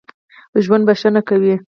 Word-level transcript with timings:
ژوندي 0.63 0.85
بښنه 0.87 1.21
کوي 1.29 1.55